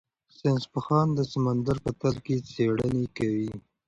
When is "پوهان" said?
0.73-1.07